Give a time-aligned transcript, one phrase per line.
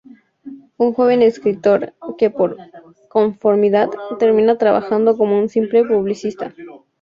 [0.77, 2.57] Un joven escritor, que por
[3.07, 6.55] conformidad termina trabajando como un simple publicista.